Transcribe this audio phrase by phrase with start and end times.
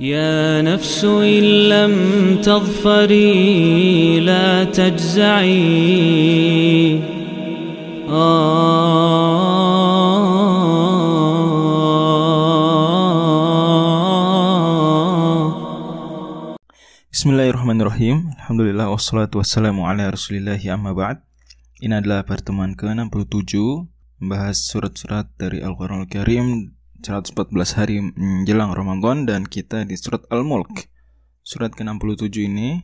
[0.00, 1.94] يا نفس إن لم
[2.42, 5.62] تظفري لا تجزعي
[17.12, 21.22] Bismillahirrahmanirrahim Alhamdulillah wassalatu wassalamu ala rasulillahi amma ba'd
[21.78, 23.54] Ini adalah pertemuan ke-67
[24.18, 30.89] Membahas surat-surat dari Al-Quran Al-Karim 114 hari menjelang Ramadan Dan kita di surat Al-Mulk.
[31.45, 32.81] Surat ke-67 ini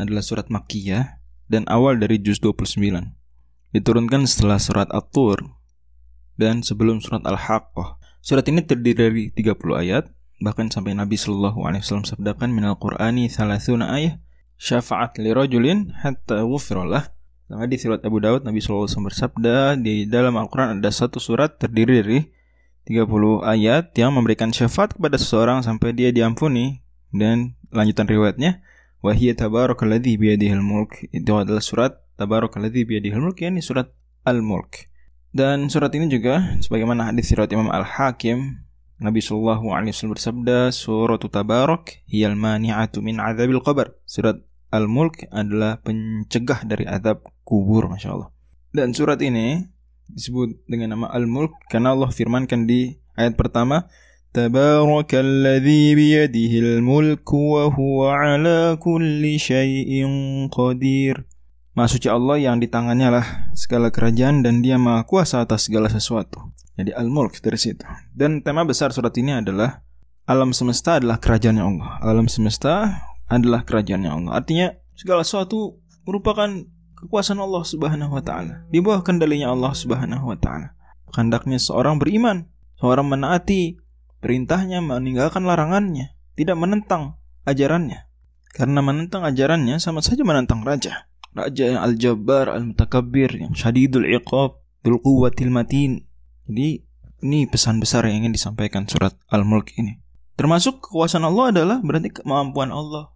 [0.00, 1.20] adalah surat Makkiyah
[1.50, 2.80] Dan awal dari juz 29
[3.76, 5.44] Diturunkan setelah surat At-Tur
[6.40, 8.00] Dan sebelum surat Al-Haqqah.
[8.20, 10.04] Surat ini terdiri dari 30 ayat
[10.40, 14.16] bahkan sampai Nabi Shallallahu Alaihi Wasallam sabdakan minal Qur'ani thalathuna ayah
[14.56, 17.12] syafaat li rajulin hatta wufirallah
[17.44, 21.20] dalam hadis riwayat Abu Dawud Nabi Shallallahu Alaihi Wasallam bersabda di dalam Al-Quran ada satu
[21.20, 22.18] surat terdiri dari
[22.88, 23.08] 30
[23.44, 26.80] ayat yang memberikan syafaat kepada seseorang sampai dia diampuni
[27.12, 28.64] dan lanjutan riwayatnya
[29.04, 34.90] wahiyya tabarakalladzi biyadihil mulk itu adalah surat tabarakalladzi biyadihil mulk yakni surat Al-Mulk
[35.32, 38.68] dan surat ini juga sebagaimana hadis riwayat Imam Al-Hakim
[39.00, 43.96] Nabi Shallallahu Alaihi Wasallam bersabda, Surat Tabarak hiyal mani'atu min azabil qabr.
[44.04, 48.28] Surat Al-Mulk adalah pencegah dari azab kubur, masya Allah.
[48.76, 49.64] Dan surat ini
[50.14, 53.90] disebut dengan nama Al-Mulk karena Allah firmankan di ayat pertama,
[54.30, 61.26] Tabarakalladzi biyadihil mulku wa huwa ala kulli syai'in qadir.
[61.74, 63.26] Maha suci Allah yang di tangannya lah
[63.58, 66.54] segala kerajaan dan dia maha kuasa atas segala sesuatu.
[66.78, 67.82] Jadi Al-Mulk dari situ.
[68.14, 69.82] Dan tema besar surat ini adalah
[70.30, 71.98] alam semesta adalah kerajaannya Allah.
[71.98, 74.32] Alam semesta adalah kerajaannya Allah.
[74.38, 76.50] Artinya segala sesuatu merupakan
[77.00, 78.68] kekuasaan Allah Subhanahu wa taala.
[78.68, 80.76] Di bawah kendalinya Allah Subhanahu wa taala.
[81.10, 82.46] Kehendaknya seorang beriman,
[82.78, 83.80] seorang menaati
[84.20, 87.16] perintahnya, meninggalkan larangannya, tidak menentang
[87.48, 88.06] ajarannya.
[88.52, 91.08] Karena menentang ajarannya sama saja menentang raja.
[91.30, 96.04] Raja yang al-jabbar, al-mutakabbir, yang syadidul iqab, bil quwwatil matin.
[96.50, 96.82] Jadi
[97.22, 100.00] ini pesan besar yang ingin disampaikan surat Al-Mulk ini.
[100.34, 103.12] Termasuk kekuasaan Allah adalah berarti kemampuan Allah,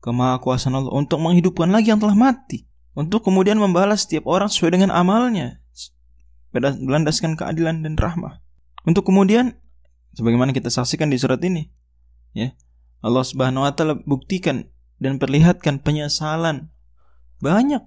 [0.00, 2.64] kemahakuasaan Allah untuk menghidupkan lagi yang telah mati,
[2.97, 5.61] untuk kemudian membalas setiap orang sesuai dengan amalnya,
[6.53, 8.41] berlandaskan keadilan dan rahmah.
[8.87, 9.59] Untuk kemudian
[10.17, 11.69] sebagaimana kita saksikan di surat ini,
[12.33, 12.55] ya.
[13.05, 14.65] Allah Subhanahu wa taala buktikan
[14.97, 16.73] dan perlihatkan penyesalan
[17.37, 17.85] banyak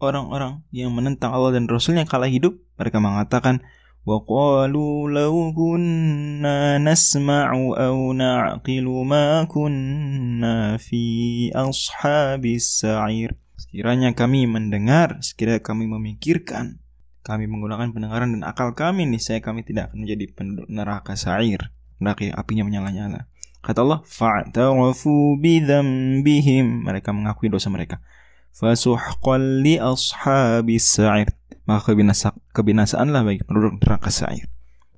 [0.00, 3.60] orang-orang yang menentang Allah dan Rasulnya kala hidup mereka mengatakan
[4.06, 11.02] وقالوا لو كنا نسمع أو نعقل ما كنا في
[11.50, 13.34] أصحاب السعير
[13.71, 16.83] Sekiranya kami mendengar, sekiranya kami memikirkan,
[17.23, 21.71] kami menggunakan pendengaran dan akal kami nih, saya kami tidak akan menjadi penduduk neraka sa'ir,
[22.03, 23.31] neraka yang apinya menyala-nyala.
[23.63, 28.03] Kata Allah, fa'tarafu bidzambihim, mereka mengakui dosa mereka.
[28.51, 31.31] Fasuhqan li ashabis sa'ir
[31.63, 34.51] maka kebinasa, kebinasaanlah bagi penduduk neraka sa'ir.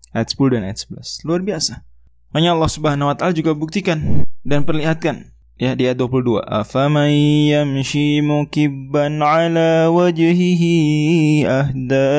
[0.09, 1.25] Ayat 10 dan ayat 11.
[1.29, 1.85] Luar biasa.
[2.33, 8.25] Hanya Allah Subhanahu wa taala juga buktikan dan perlihatkan ya di ayat 22 afaman yamshi
[8.25, 12.09] mukibban ala wajhihi ahda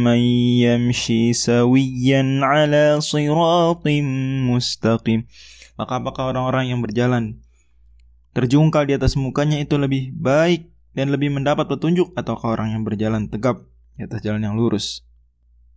[0.00, 0.20] man
[0.56, 4.08] yamshi sawiyan ala siratim
[4.48, 5.28] mustaqim
[5.76, 7.38] maka apakah orang-orang yang berjalan
[8.38, 13.26] terjungkal di atas mukanya itu lebih baik dan lebih mendapat petunjuk ataukah orang yang berjalan
[13.26, 13.66] tegap
[13.98, 15.02] di atas jalan yang lurus.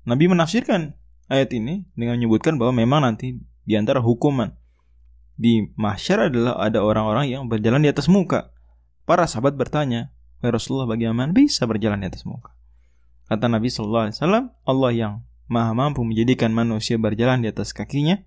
[0.06, 0.94] Nabi menafsirkan
[1.26, 4.61] ayat ini dengan menyebutkan bahwa memang nanti di antara hukuman
[5.38, 8.52] di mahsyar adalah ada orang-orang yang berjalan di atas muka.
[9.06, 12.54] Para sahabat bertanya, "Ya Rasulullah, bagaimana bisa berjalan di atas muka?"
[13.32, 15.14] Kata Nabi Shallallahu alaihi wasallam, Allah yang
[15.52, 18.24] Maha mampu menjadikan manusia berjalan di atas kakinya,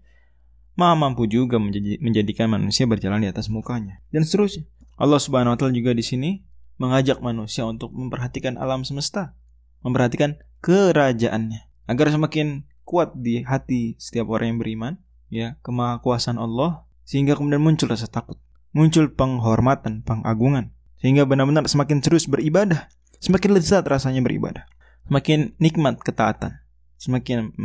[0.77, 4.69] Maha mampu juga menjadikan manusia berjalan di atas mukanya dan seterusnya.
[4.99, 6.45] Allah Subhanahu wa taala juga di sini
[6.77, 9.39] mengajak manusia untuk memperhatikan alam semesta,
[9.87, 14.93] memperhatikan kerajaannya agar semakin kuat di hati setiap orang yang beriman,
[15.33, 18.38] ya, kemahakuasaan Allah sehingga kemudian muncul rasa takut,
[18.76, 22.92] muncul penghormatan, pengagungan sehingga benar-benar semakin serius beribadah,
[23.24, 24.68] semakin lezat rasanya beribadah,
[25.08, 26.60] semakin nikmat ketaatan,
[27.00, 27.56] semakin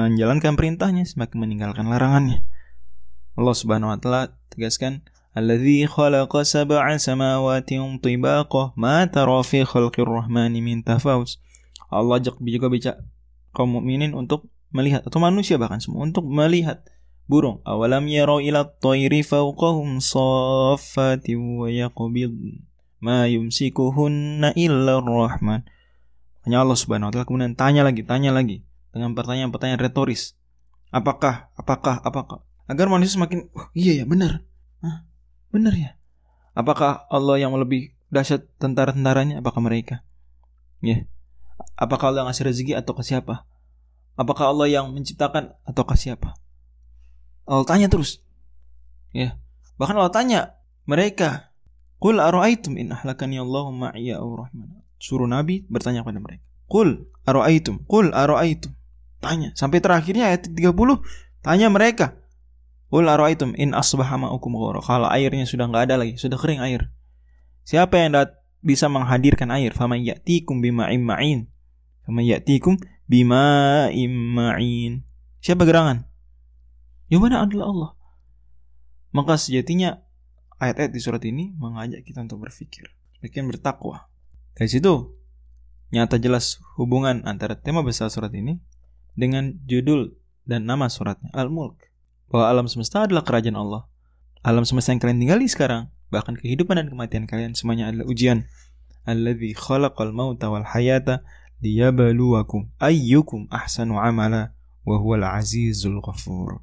[0.00, 2.42] menjalankan perintahnya, semakin meninggalkan larangannya.
[3.38, 5.04] Allah Subhanahu wa taala tegaskan
[5.38, 7.70] الذي خلق سبع سماوات
[8.02, 11.30] طباقا ما ترى في خلق الرحمن من تفاوت
[11.88, 13.00] Allah juga bicara
[13.56, 16.84] kaum mukminin untuk melihat atau manusia bahkan semua untuk melihat
[17.27, 22.31] burung awalam yarau ila tayri fawqahum saffati wa yaqbid
[22.99, 25.63] ma yumsikuhunna illa rahman
[26.43, 30.35] hanya Allah subhanahu wa ta'ala kemudian tanya lagi tanya lagi dengan pertanyaan-pertanyaan retoris
[30.91, 34.39] apakah apakah apakah Agar manusia semakin, oh, iya ya benar.
[34.79, 35.03] Hah,
[35.51, 35.99] benar ya.
[36.55, 39.43] Apakah Allah yang lebih dahsyat tentara-tentaranya?
[39.43, 40.05] Apakah mereka?
[40.79, 41.03] Ya.
[41.75, 43.43] Apakah Allah yang ngasih rezeki atau ke siapa?
[44.15, 46.37] Apakah Allah yang menciptakan atau ke siapa?
[47.43, 48.23] Allah tanya terus.
[49.11, 49.37] Ya.
[49.75, 50.39] Bahkan Allah tanya
[50.87, 51.51] mereka,
[51.99, 56.43] "Qul ara'aitum in ahlakani Allahu ma'iya aw rahman." Suruh Nabi bertanya kepada mereka.
[56.71, 58.71] "Qul ara'aitum, qul ara'aitum."
[59.23, 61.03] Tanya sampai terakhirnya ayat 30
[61.43, 62.15] tanya mereka.
[62.87, 66.91] "Qul ara'aitum in asbaha ma'ukum ghawra." Kalau airnya sudah nggak ada lagi, sudah kering air.
[67.63, 69.75] Siapa yang dat bisa menghadirkan air?
[69.75, 71.51] Faman ya'tikum bima'in ma'in.
[72.07, 75.03] Faman ya'tikum bima'in ma'in.
[75.43, 76.12] Siapa gerangan?
[77.13, 77.91] Jawabannya adalah Allah.
[79.13, 80.01] Maka sejatinya
[80.57, 82.89] ayat-ayat di surat ini mengajak kita untuk berpikir,
[83.21, 84.09] semakin bertakwa.
[84.57, 85.13] Dari situ
[85.93, 88.57] nyata jelas hubungan antara tema besar surat ini
[89.13, 90.17] dengan judul
[90.49, 91.77] dan nama suratnya Al-Mulk.
[92.33, 93.85] Bahwa alam semesta adalah kerajaan Allah.
[94.41, 98.49] Alam semesta yang kalian tinggali sekarang, bahkan kehidupan dan kematian kalian semuanya adalah ujian.
[99.05, 101.21] Alladzi khalaqal mauta wal hayata
[101.61, 106.62] liyabluwakum ayyukum ahsanu amala wa huwal azizul ghafur.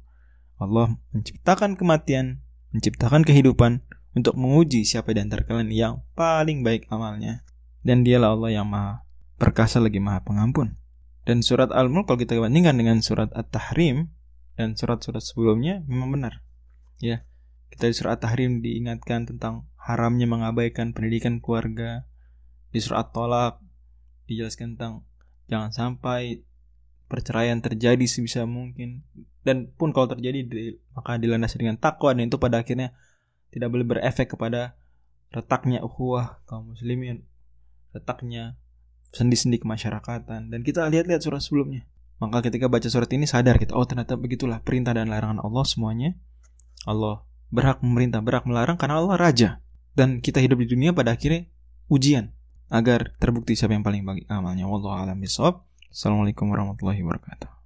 [0.61, 3.81] Allah menciptakan kematian, menciptakan kehidupan
[4.13, 7.41] untuk menguji siapa di antara kalian yang paling baik amalnya.
[7.81, 9.01] Dan dialah Allah yang maha
[9.41, 10.77] perkasa lagi maha pengampun.
[11.25, 14.13] Dan surat Al-Mulk kalau kita bandingkan dengan surat At-Tahrim
[14.53, 16.45] dan surat-surat sebelumnya memang benar.
[17.01, 17.25] Ya,
[17.73, 22.05] kita di surat At-Tahrim diingatkan tentang haramnya mengabaikan pendidikan keluarga.
[22.69, 23.57] Di surat Tolak
[24.29, 25.03] dijelaskan tentang
[25.49, 26.45] jangan sampai
[27.09, 29.03] perceraian terjadi sebisa mungkin
[29.41, 30.45] dan pun kalau terjadi
[30.93, 32.93] maka dilandasi dengan takwa dan itu pada akhirnya
[33.49, 34.77] tidak boleh berefek kepada
[35.33, 37.25] retaknya ukhuwah kaum muslimin
[37.91, 38.55] retaknya
[39.11, 40.51] sendi-sendi kemasyarakatan.
[40.51, 41.85] Dan kita lihat-lihat surat sebelumnya.
[42.21, 46.15] Maka ketika baca surat ini sadar kita oh ternyata begitulah perintah dan larangan Allah semuanya.
[46.87, 49.49] Allah berhak memerintah berhak melarang karena Allah raja.
[49.91, 51.51] Dan kita hidup di dunia pada akhirnya
[51.91, 52.31] ujian
[52.71, 54.63] agar terbukti siapa yang paling baik amalnya.
[54.69, 57.60] Wallahu alam bisawab Assalamualaikum warahmatullahi wabarakatuh.